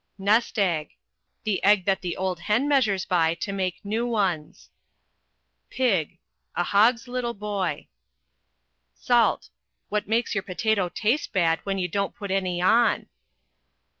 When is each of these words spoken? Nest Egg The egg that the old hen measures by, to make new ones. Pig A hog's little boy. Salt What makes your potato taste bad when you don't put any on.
Nest 0.17 0.57
Egg 0.57 0.95
The 1.43 1.63
egg 1.63 1.85
that 1.85 2.01
the 2.01 2.17
old 2.17 2.39
hen 2.39 2.67
measures 2.67 3.05
by, 3.05 3.35
to 3.35 3.51
make 3.53 3.85
new 3.85 4.07
ones. 4.07 4.71
Pig 5.69 6.17
A 6.55 6.63
hog's 6.63 7.07
little 7.07 7.35
boy. 7.35 7.87
Salt 8.95 9.49
What 9.89 10.07
makes 10.07 10.33
your 10.33 10.41
potato 10.41 10.89
taste 10.89 11.31
bad 11.33 11.59
when 11.65 11.77
you 11.77 11.87
don't 11.87 12.15
put 12.15 12.31
any 12.31 12.59
on. 12.63 13.09